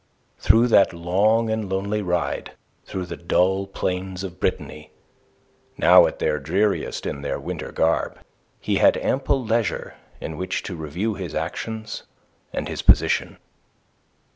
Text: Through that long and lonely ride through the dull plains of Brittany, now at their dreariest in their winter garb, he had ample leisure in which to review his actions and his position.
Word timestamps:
Through 0.39 0.65
that 0.69 0.93
long 0.93 1.51
and 1.51 1.69
lonely 1.69 2.01
ride 2.01 2.53
through 2.85 3.05
the 3.05 3.15
dull 3.15 3.67
plains 3.67 4.23
of 4.23 4.39
Brittany, 4.39 4.89
now 5.77 6.07
at 6.07 6.17
their 6.17 6.39
dreariest 6.39 7.05
in 7.05 7.21
their 7.21 7.39
winter 7.39 7.71
garb, 7.71 8.17
he 8.59 8.77
had 8.77 8.97
ample 8.97 9.45
leisure 9.45 9.93
in 10.19 10.37
which 10.37 10.63
to 10.63 10.75
review 10.75 11.13
his 11.13 11.35
actions 11.35 12.01
and 12.51 12.67
his 12.67 12.81
position. 12.81 13.37